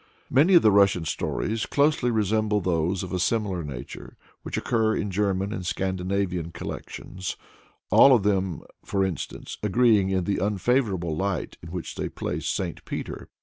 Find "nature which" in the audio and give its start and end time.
3.63-4.57